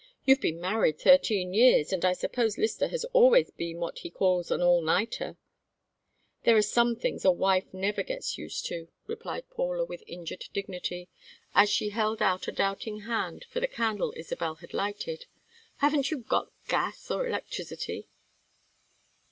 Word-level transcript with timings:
"You've 0.25 0.41
been 0.41 0.59
married 0.59 0.97
thirteen 0.97 1.53
years, 1.53 1.93
and 1.93 2.03
I 2.03 2.13
suppose 2.13 2.57
Lyster 2.57 2.87
has 2.87 3.05
always 3.13 3.51
been 3.51 3.77
what 3.79 3.99
he 3.99 4.09
calls 4.09 4.49
an 4.49 4.59
all 4.59 4.81
nighter." 4.81 5.37
"There 6.43 6.55
are 6.57 6.63
some 6.63 6.95
things 6.95 7.23
a 7.23 7.29
wife 7.29 7.71
never 7.71 8.01
gets 8.01 8.35
used 8.35 8.65
to," 8.65 8.87
replied 9.05 9.47
Paula 9.51 9.85
with 9.85 10.03
injured 10.07 10.45
dignity, 10.55 11.07
as 11.53 11.69
she 11.69 11.89
held 11.89 12.19
out 12.19 12.47
a 12.47 12.51
doubting 12.51 13.01
hand 13.01 13.45
for 13.51 13.59
the 13.59 13.67
candle 13.67 14.11
Isabel 14.17 14.55
had 14.55 14.73
lighted. 14.73 15.27
"Haven't 15.77 16.09
you 16.09 16.25
gas 16.67 17.11
or 17.11 17.27
electricity?" 17.27 18.07